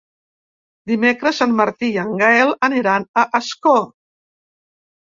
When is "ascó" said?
3.43-3.79